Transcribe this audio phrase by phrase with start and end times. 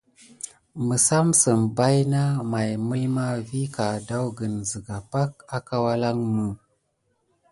[0.87, 6.53] Məsamsəm baïna may mulma vi kawɗakan zəga pake akawalanmou.